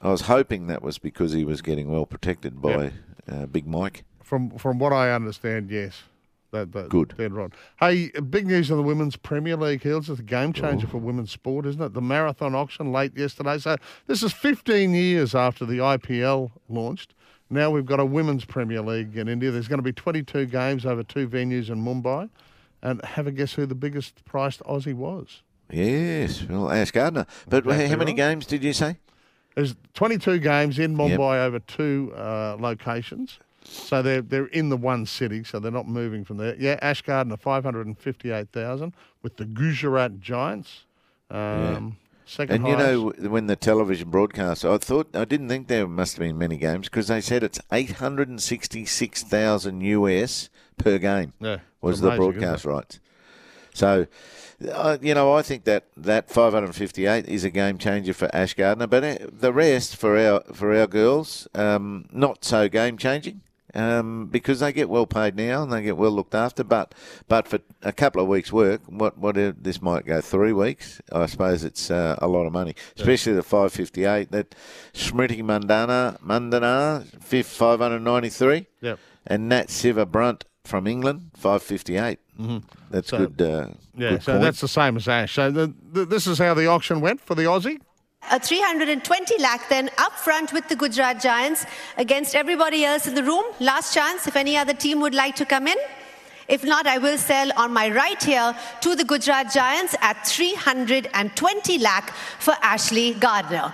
I 0.00 0.08
was 0.10 0.22
hoping 0.22 0.66
that 0.66 0.82
was 0.82 0.98
because 0.98 1.32
he 1.32 1.44
was 1.44 1.62
getting 1.62 1.88
well 1.90 2.04
protected 2.06 2.60
by 2.60 2.92
uh, 3.30 3.46
Big 3.46 3.66
Mike. 3.66 4.04
From 4.22 4.50
from 4.58 4.78
what 4.78 4.92
I 4.92 5.12
understand, 5.12 5.70
yes. 5.70 6.02
That, 6.50 6.72
that, 6.72 6.88
Good. 6.88 7.14
Dead 7.18 7.34
right. 7.34 7.52
Hey, 7.78 8.08
big 8.30 8.46
news 8.46 8.70
on 8.70 8.78
the 8.78 8.82
Women's 8.82 9.16
Premier 9.16 9.54
League, 9.54 9.82
Hills. 9.82 10.08
It's 10.08 10.18
a 10.18 10.22
game 10.22 10.54
changer 10.54 10.86
Oh. 10.86 10.92
for 10.92 10.96
women's 10.98 11.30
sport, 11.30 11.66
isn't 11.66 11.82
it? 11.82 11.92
The 11.92 12.00
marathon 12.00 12.54
auction 12.54 12.90
late 12.90 13.14
yesterday. 13.14 13.58
So 13.58 13.76
this 14.06 14.22
is 14.22 14.32
15 14.32 14.94
years 14.94 15.34
after 15.34 15.66
the 15.66 15.76
IPL 15.82 16.52
launched. 16.70 17.12
Now 17.50 17.70
we've 17.70 17.86
got 17.86 18.00
a 18.00 18.04
Women's 18.04 18.44
Premier 18.44 18.82
League 18.82 19.16
in 19.16 19.28
India. 19.28 19.50
There's 19.50 19.68
going 19.68 19.78
to 19.78 19.82
be 19.82 19.92
22 19.92 20.46
games 20.46 20.84
over 20.84 21.02
two 21.02 21.28
venues 21.28 21.70
in 21.70 21.82
Mumbai. 21.82 22.28
And 22.80 23.04
have 23.04 23.26
a 23.26 23.32
guess 23.32 23.54
who 23.54 23.66
the 23.66 23.74
biggest 23.74 24.24
priced 24.24 24.62
Aussie 24.62 24.94
was? 24.94 25.42
Yes, 25.70 26.44
well, 26.44 26.70
Ash 26.70 26.92
Gardner. 26.92 27.26
But 27.48 27.64
how 27.64 27.72
many 27.96 28.12
right. 28.12 28.16
games 28.16 28.46
did 28.46 28.62
you 28.62 28.72
say? 28.72 28.96
There's 29.56 29.74
22 29.94 30.38
games 30.38 30.78
in 30.78 30.96
Mumbai 30.96 31.44
over 31.44 31.58
two 31.58 32.12
uh, 32.16 32.56
locations. 32.58 33.40
So 33.64 34.02
they're 34.02 34.22
they're 34.22 34.46
in 34.46 34.70
the 34.70 34.76
one 34.76 35.04
city, 35.04 35.44
so 35.44 35.58
they're 35.58 35.70
not 35.70 35.86
moving 35.86 36.24
from 36.24 36.38
there. 36.38 36.56
Yeah, 36.58 36.78
Ash 36.80 37.02
Gardner 37.02 37.34
are 37.34 37.36
five 37.36 37.64
hundred 37.64 37.86
and 37.86 37.98
fifty 37.98 38.30
eight 38.30 38.50
thousand 38.50 38.94
with 39.22 39.36
the 39.36 39.44
Gujarat 39.44 40.20
Giants. 40.20 40.86
Um, 41.30 41.98
Second 42.28 42.56
And 42.56 42.68
you 42.68 42.76
know, 42.76 43.12
when 43.30 43.46
the 43.46 43.56
television 43.56 44.10
broadcast, 44.10 44.62
I 44.62 44.76
thought 44.76 45.16
I 45.16 45.24
didn't 45.24 45.48
think 45.48 45.66
there 45.66 45.88
must 45.88 46.16
have 46.16 46.20
been 46.20 46.36
many 46.36 46.58
games 46.58 46.86
because 46.86 47.08
they 47.08 47.22
said 47.22 47.42
it's 47.42 47.58
eight 47.72 47.92
hundred 47.92 48.28
and 48.28 48.40
sixty-six 48.40 49.22
thousand 49.22 49.80
US 49.80 50.50
per 50.76 50.98
game. 50.98 51.32
Yeah, 51.40 51.60
was 51.80 52.00
it's 52.00 52.02
the 52.02 52.16
broadcast 52.16 52.66
rights. 52.66 53.00
So, 53.72 54.06
uh, 54.70 54.98
you 55.00 55.14
know, 55.14 55.32
I 55.32 55.40
think 55.40 55.64
that 55.64 55.84
that 55.96 56.28
five 56.28 56.52
hundred 56.52 56.74
fifty-eight 56.74 57.26
is 57.26 57.44
a 57.44 57.50
game 57.50 57.78
changer 57.78 58.12
for 58.12 58.28
Ash 58.34 58.52
Gardner, 58.52 58.86
but 58.86 59.02
uh, 59.02 59.16
the 59.32 59.52
rest 59.52 59.96
for 59.96 60.18
our 60.18 60.42
for 60.52 60.76
our 60.78 60.86
girls, 60.86 61.48
um, 61.54 62.10
not 62.12 62.44
so 62.44 62.68
game 62.68 62.98
changing. 62.98 63.40
Um, 63.74 64.26
because 64.28 64.60
they 64.60 64.72
get 64.72 64.88
well 64.88 65.06
paid 65.06 65.36
now 65.36 65.62
and 65.62 65.70
they 65.70 65.82
get 65.82 65.96
well 65.98 66.10
looked 66.10 66.34
after, 66.34 66.64
but 66.64 66.94
but 67.28 67.46
for 67.46 67.58
a 67.82 67.92
couple 67.92 68.22
of 68.22 68.26
weeks' 68.28 68.50
work, 68.50 68.80
what 68.86 69.18
what 69.18 69.34
this 69.62 69.82
might 69.82 70.06
go 70.06 70.20
three 70.22 70.52
weeks. 70.54 71.02
I 71.12 71.26
suppose 71.26 71.64
it's 71.64 71.90
uh, 71.90 72.16
a 72.22 72.28
lot 72.28 72.46
of 72.46 72.52
money, 72.52 72.74
especially 72.96 73.34
the 73.34 73.42
five 73.42 73.70
fifty 73.72 74.04
eight. 74.04 74.30
That 74.30 74.54
Smriti 74.94 75.42
Mandhana 75.42 76.18
Mandhana 76.20 77.04
fifth 77.22 77.48
five 77.48 77.78
hundred 77.80 78.00
ninety 78.00 78.30
three, 78.30 78.66
Yep. 78.80 78.98
and 79.26 79.48
Nat 79.50 79.68
Sciver-Brunt 79.68 80.44
from 80.64 80.86
England 80.86 81.30
five 81.36 81.62
fifty 81.62 81.98
eight. 81.98 82.20
Mm-hmm. 82.40 82.58
That's 82.90 83.08
So- 83.10 83.26
good. 83.26 83.42
Uh, 83.42 83.68
Yeah, 83.96 84.10
good 84.10 84.22
so 84.22 84.32
point. 84.32 84.44
that's 84.44 84.60
the 84.60 84.68
same 84.68 84.96
as 84.96 85.08
Ash. 85.08 85.34
So 85.34 85.50
the, 85.50 85.74
the, 85.92 86.04
this 86.06 86.26
is 86.26 86.38
how 86.38 86.54
the 86.54 86.66
auction 86.66 87.00
went 87.00 87.20
for 87.20 87.34
the 87.34 87.42
Aussie. 87.42 87.80
A 88.30 88.38
320 88.38 89.38
lakh 89.38 89.68
then 89.68 89.90
up 89.96 90.12
front 90.12 90.52
with 90.52 90.68
the 90.68 90.76
Gujarat 90.76 91.20
Giants 91.20 91.64
against 91.96 92.34
everybody 92.34 92.84
else 92.84 93.06
in 93.06 93.14
the 93.14 93.22
room. 93.22 93.44
Last 93.58 93.94
chance 93.94 94.26
if 94.26 94.36
any 94.36 94.56
other 94.56 94.74
team 94.74 95.00
would 95.00 95.14
like 95.14 95.34
to 95.36 95.46
come 95.46 95.66
in. 95.66 95.76
If 96.46 96.64
not, 96.64 96.86
I 96.86 96.98
will 96.98 97.18
sell 97.18 97.50
on 97.56 97.72
my 97.72 97.90
right 97.90 98.22
here 98.22 98.54
to 98.80 98.94
the 98.94 99.04
Gujarat 99.04 99.52
Giants 99.52 99.94
at 100.00 100.26
320 100.26 101.78
lakh 101.78 102.10
for 102.38 102.54
Ashley 102.62 103.14
Gardner. 103.14 103.72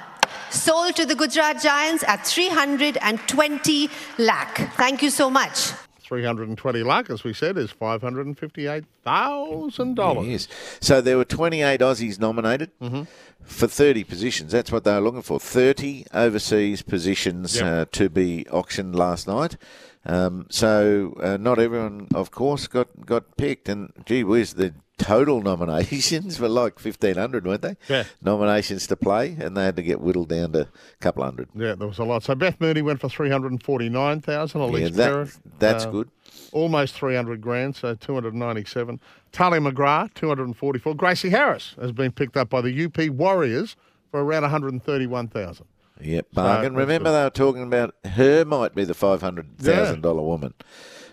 Sold 0.50 0.96
to 0.96 1.06
the 1.06 1.14
Gujarat 1.14 1.60
Giants 1.60 2.04
at 2.06 2.26
320 2.26 3.90
lakh. 4.18 4.72
Thank 4.76 5.02
you 5.02 5.10
so 5.10 5.30
much. 5.30 5.72
320 6.18 6.82
lakh, 6.84 7.10
as 7.10 7.24
we 7.24 7.32
said, 7.32 7.58
is 7.58 7.72
$558,000. 7.72 10.30
Yes. 10.30 10.46
So 10.80 11.00
there 11.00 11.16
were 11.16 11.24
28 11.24 11.80
Aussies 11.80 12.18
nominated 12.20 12.70
Mm-hmm. 12.80 13.02
for 13.42 13.66
30 13.66 14.04
positions. 14.04 14.52
That's 14.52 14.70
what 14.72 14.84
they 14.84 14.92
were 14.94 15.00
looking 15.00 15.22
for. 15.22 15.38
30 15.40 16.06
overseas 16.12 16.82
positions 16.82 17.56
Yep. 17.56 17.64
uh, 17.64 17.84
to 17.92 18.08
be 18.08 18.46
auctioned 18.48 18.94
last 18.96 19.26
night. 19.26 19.56
Um, 20.06 20.46
so 20.50 21.16
uh, 21.22 21.36
not 21.38 21.58
everyone, 21.58 22.08
of 22.14 22.30
course, 22.30 22.66
got, 22.66 23.06
got 23.06 23.36
picked. 23.36 23.68
And 23.68 23.92
gee 24.04 24.24
whiz, 24.24 24.54
the 24.54 24.74
total 24.98 25.42
nominations 25.42 26.38
were 26.40 26.48
like 26.48 26.82
1,500, 26.82 27.46
weren't 27.46 27.62
they? 27.62 27.76
Yeah. 27.88 28.04
Nominations 28.22 28.86
to 28.88 28.96
play, 28.96 29.36
and 29.38 29.56
they 29.56 29.64
had 29.64 29.76
to 29.76 29.82
get 29.82 30.00
whittled 30.00 30.28
down 30.28 30.52
to 30.52 30.62
a 30.62 30.68
couple 31.00 31.24
hundred. 31.24 31.48
Yeah, 31.54 31.74
there 31.74 31.88
was 31.88 31.98
a 31.98 32.04
lot. 32.04 32.22
So 32.22 32.34
Beth 32.34 32.60
Mooney 32.60 32.82
went 32.82 33.00
for 33.00 33.08
349,000. 33.08 34.60
Elise 34.60 34.82
Yeah, 34.82 34.88
that, 34.88 35.38
that's 35.58 35.84
uh, 35.84 35.90
good. 35.90 36.10
Almost 36.52 36.94
300 36.94 37.40
grand, 37.40 37.76
so 37.76 37.94
297. 37.94 39.00
Tahlia 39.32 39.60
McGrath, 39.60 40.14
244. 40.14 40.94
Gracie 40.94 41.30
Harris 41.30 41.74
has 41.80 41.92
been 41.92 42.12
picked 42.12 42.36
up 42.36 42.48
by 42.48 42.60
the 42.60 42.84
UP 42.84 43.10
Warriors 43.10 43.76
for 44.10 44.22
around 44.24 44.42
131,000. 44.42 45.66
Yep, 46.00 46.26
bargain. 46.32 46.74
that's 46.74 46.80
Remember, 46.80 47.12
they 47.12 47.22
were 47.22 47.30
talking 47.30 47.62
about 47.62 47.94
her 48.04 48.44
might 48.44 48.74
be 48.74 48.84
the 48.84 48.94
five 48.94 49.20
hundred 49.20 49.58
thousand 49.58 50.02
dollar 50.02 50.22
woman, 50.22 50.52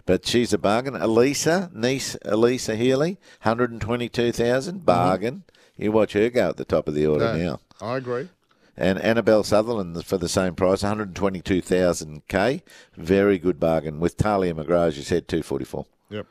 but 0.06 0.26
she's 0.26 0.54
a 0.54 0.58
bargain. 0.58 0.94
Alyssa, 0.94 1.74
niece 1.74 2.16
Alyssa 2.26 2.76
Healy, 2.78 3.18
hundred 3.42 3.72
and 3.72 3.82
twenty 3.82 4.10
two 4.10 4.32
thousand 4.32 4.86
bargain. 4.86 5.44
You 5.78 5.92
watch 5.92 6.14
her 6.14 6.30
go 6.30 6.50
at 6.50 6.58
the 6.58 6.66
top 6.66 6.88
of 6.88 6.94
the 6.94 7.08
order 7.08 7.38
Yeah, 7.38 7.44
now. 7.44 7.60
I 7.82 7.98
agree. 7.98 8.30
And 8.78 9.00
Annabel 9.00 9.44
Sutherland 9.44 10.04
for 10.06 10.18
the 10.18 10.30
same 10.30 10.56
price, 10.56 10.84
one 10.84 10.90
hundred 10.90 11.16
twenty 11.16 11.42
two 11.42 11.62
thousand 11.62 12.28
k. 12.28 12.64
Very 12.96 13.38
good 13.38 13.60
bargain 13.60 14.00
with 14.00 14.18
Tahlia 14.18 14.54
McGrath, 14.54 14.88
as 14.90 14.98
you 14.98 15.04
said, 15.04 15.28
two 15.28 15.44
forty 15.44 15.66
four. 15.66 15.86
Yep. 16.10 16.26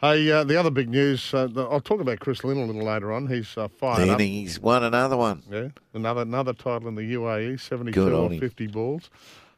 Hey, 0.00 0.30
uh, 0.32 0.44
the 0.44 0.56
other 0.56 0.70
big 0.70 0.88
news, 0.88 1.34
uh, 1.34 1.46
the, 1.46 1.62
I'll 1.64 1.80
talk 1.80 2.00
about 2.00 2.20
Chris 2.20 2.42
Lynn 2.42 2.56
a 2.56 2.64
little 2.64 2.84
later 2.84 3.12
on. 3.12 3.26
He's 3.26 3.54
uh, 3.58 3.68
fired 3.68 3.98
Then 4.00 4.10
up. 4.14 4.20
he's 4.20 4.58
won 4.58 4.82
another 4.82 5.16
one. 5.16 5.42
Yeah, 5.50 5.68
another 5.92 6.22
another 6.22 6.54
title 6.54 6.88
in 6.88 6.94
the 6.94 7.02
UAE, 7.14 7.60
72 7.60 7.92
Good 8.04 8.12
or 8.14 8.24
on 8.24 8.32
him. 8.32 8.40
50 8.40 8.66
balls. 8.68 9.10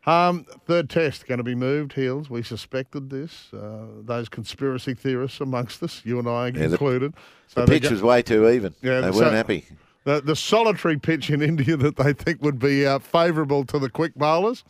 Um, 0.04 0.46
third 0.66 0.90
test 0.90 1.26
going 1.26 1.38
to 1.38 1.44
be 1.44 1.54
moved, 1.54 1.92
Heels. 1.92 2.28
We 2.28 2.42
suspected 2.42 3.08
this. 3.10 3.48
Uh, 3.52 3.84
those 4.04 4.28
conspiracy 4.28 4.94
theorists 4.94 5.40
amongst 5.40 5.82
us, 5.82 6.02
you 6.04 6.18
and 6.18 6.28
I 6.28 6.46
Yeah, 6.46 6.52
the- 6.52 6.64
included. 6.72 7.14
So 7.46 7.60
The 7.64 7.72
pitch 7.72 7.82
go- 7.84 7.90
was 7.90 8.02
way 8.02 8.22
too 8.22 8.48
even. 8.48 8.74
Yeah, 8.82 9.00
they 9.00 9.12
so- 9.12 9.18
weren't 9.20 9.32
happy. 9.34 9.66
the, 10.04 10.20
the 10.20 10.34
solitary 10.34 10.98
pitch 10.98 11.30
in 11.30 11.40
India 11.52 11.76
that 11.76 11.96
they 11.96 12.12
think 12.12 12.42
would 12.42 12.58
be 12.58 12.84
uh, 12.84 12.98
favourable 12.98 13.64
to 13.66 13.78
the 13.78 13.88
quick 13.90 14.14
bowlers. 14.16 14.64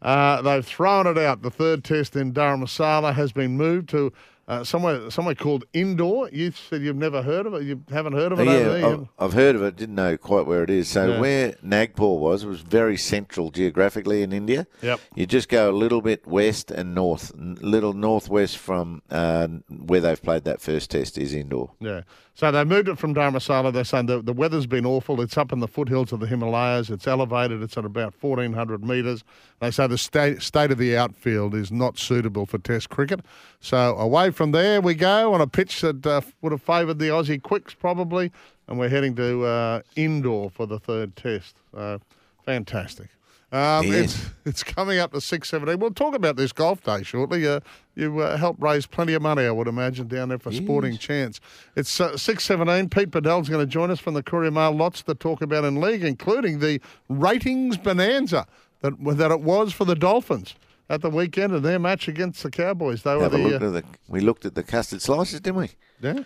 Uh, 0.00 0.42
they've 0.42 0.66
thrown 0.66 1.06
it 1.06 1.16
out. 1.16 1.42
The 1.42 1.50
third 1.50 1.84
test 1.84 2.16
in 2.16 2.32
Dharamsala 2.32 3.14
has 3.14 3.30
been 3.30 3.56
moved 3.56 3.88
to 3.90 4.12
uh, 4.52 4.64
somewhere 4.64 5.10
somewhere 5.10 5.34
called 5.34 5.64
Indore. 5.72 6.28
You 6.30 6.52
said 6.52 6.82
you've 6.82 6.96
never 6.96 7.22
heard 7.22 7.46
of 7.46 7.54
it. 7.54 7.62
You 7.62 7.82
haven't 7.90 8.12
heard 8.12 8.32
of 8.32 8.40
it 8.40 8.48
over 8.48 8.58
there. 8.70 8.78
Yeah, 8.78 8.86
I've, 8.86 9.08
I've 9.18 9.32
heard 9.32 9.56
of 9.56 9.62
it. 9.62 9.76
Didn't 9.76 9.94
know 9.94 10.16
quite 10.16 10.46
where 10.46 10.62
it 10.62 10.70
is. 10.70 10.88
So 10.88 11.06
Yeah. 11.08 11.20
where 11.20 11.54
Nagpur 11.62 12.04
was, 12.18 12.44
it 12.44 12.48
was 12.48 12.60
very 12.60 12.96
central 12.96 13.50
geographically 13.50 14.22
in 14.22 14.32
India. 14.32 14.66
Yep. 14.82 15.00
You 15.14 15.26
just 15.26 15.48
go 15.48 15.70
a 15.70 15.72
little 15.72 16.02
bit 16.02 16.26
west 16.26 16.70
and 16.70 16.94
north, 16.94 17.32
little 17.36 17.92
northwest 17.92 18.58
from 18.58 19.02
uh, 19.10 19.48
where 19.68 20.00
they've 20.00 20.22
played 20.22 20.44
that 20.44 20.60
first 20.60 20.90
test 20.90 21.16
is 21.18 21.34
Indore. 21.34 21.70
Yeah. 21.80 22.02
So 22.34 22.50
they 22.50 22.64
moved 22.64 22.88
it 22.88 22.98
from 22.98 23.14
Dharamsala. 23.14 23.74
They're 23.74 23.84
saying 23.84 24.06
the, 24.06 24.22
the 24.22 24.32
weather's 24.32 24.66
been 24.66 24.86
awful. 24.86 25.20
It's 25.20 25.36
up 25.36 25.52
in 25.52 25.58
the 25.60 25.68
foothills 25.68 26.12
of 26.12 26.20
the 26.20 26.26
Himalayas. 26.26 26.88
It's 26.88 27.06
elevated. 27.06 27.62
It's 27.62 27.76
at 27.76 27.84
about 27.84 28.14
1,400 28.18 28.82
metres. 28.82 29.22
They 29.60 29.70
say 29.70 29.86
the 29.86 29.98
state, 29.98 30.40
state 30.40 30.70
of 30.70 30.78
the 30.78 30.96
outfield 30.96 31.54
is 31.54 31.70
not 31.70 31.98
suitable 31.98 32.46
for 32.46 32.56
Test 32.56 32.88
cricket. 32.88 33.20
So 33.60 33.94
away 33.98 34.30
from 34.30 34.41
there 34.50 34.80
we 34.80 34.94
go 34.94 35.32
on 35.32 35.40
a 35.40 35.46
pitch 35.46 35.80
that 35.82 36.04
uh, 36.06 36.20
would 36.40 36.52
have 36.52 36.62
favoured 36.62 36.98
the 36.98 37.06
Aussie 37.08 37.40
Quicks 37.40 37.74
probably. 37.74 38.32
And 38.68 38.78
we're 38.78 38.88
heading 38.88 39.14
to 39.16 39.44
uh, 39.44 39.82
Indore 39.96 40.50
for 40.50 40.66
the 40.66 40.78
third 40.78 41.14
Test. 41.16 41.56
So 41.74 42.00
fantastic. 42.44 43.08
Um, 43.52 43.86
Yes. 43.86 44.14
it's, 44.14 44.30
it's 44.46 44.64
coming 44.64 44.98
up 44.98 45.12
to 45.12 45.18
6.17. 45.18 45.78
We'll 45.78 45.90
talk 45.90 46.14
about 46.14 46.36
this 46.36 46.52
golf 46.52 46.82
day 46.82 47.02
shortly. 47.02 47.46
Uh, 47.46 47.60
you 47.94 48.20
uh, 48.20 48.36
helped 48.38 48.62
raise 48.62 48.86
plenty 48.86 49.12
of 49.12 49.20
money, 49.20 49.44
I 49.44 49.50
would 49.50 49.68
imagine, 49.68 50.08
down 50.08 50.30
there 50.30 50.38
for 50.38 50.50
Sporting 50.52 50.96
Chance. 50.96 51.38
It's 51.76 52.00
uh, 52.00 52.12
6.17. 52.12 52.90
Pete 52.90 53.10
Badel's 53.10 53.50
going 53.50 53.64
to 53.64 53.70
join 53.70 53.90
us 53.90 54.00
from 54.00 54.14
the 54.14 54.22
Courier 54.22 54.50
Mail. 54.50 54.72
Lots 54.72 55.02
to 55.02 55.14
talk 55.14 55.42
about 55.42 55.64
in 55.64 55.80
league, 55.80 56.02
including 56.02 56.60
the 56.60 56.80
ratings 57.10 57.76
bonanza 57.76 58.46
that, 58.80 58.94
that 59.18 59.30
it 59.30 59.40
was 59.42 59.72
for 59.74 59.84
the 59.84 59.94
Dolphins 59.94 60.54
at 60.88 61.00
the 61.00 61.10
weekend 61.10 61.52
of 61.52 61.62
their 61.62 61.78
match 61.78 62.08
against 62.08 62.42
the 62.42 62.50
Cowboys. 62.50 63.02
They 63.02 63.16
were 63.16 63.28
the... 63.28 63.38
look 63.38 63.62
uh, 63.62 63.70
the. 63.70 63.84
We 64.08 64.20
looked 64.20 64.44
at 64.44 64.54
the 64.54 64.62
custard 64.62 65.02
slices, 65.02 65.40
didn't 65.40 65.56
we? 65.56 65.70
yeah, 66.00 66.24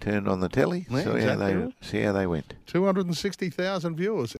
Turned 0.00 0.28
on 0.28 0.40
the 0.40 0.48
telly. 0.48 0.86
Yeah, 0.90 1.04
saw 1.04 1.18
how 1.18 1.36
they 1.36 1.54
right. 1.54 1.74
see 1.80 2.02
how 2.02 2.12
they 2.12 2.26
went. 2.26 2.54
260,000 2.66 3.96
viewers. 3.96 4.30